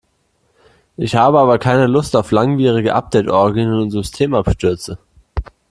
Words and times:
Ich 0.97 1.13
habe 1.15 1.37
aber 1.39 1.59
keine 1.59 1.85
Lust 1.85 2.15
auf 2.15 2.31
langwierige 2.31 2.95
Update-Orgien 2.95 3.71
und 3.71 3.91
Systemabstürze. 3.91 4.97